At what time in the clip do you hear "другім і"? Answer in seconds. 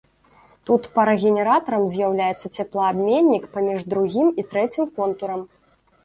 3.93-4.47